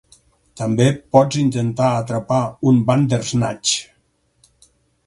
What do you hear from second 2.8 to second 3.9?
Bandersnatch!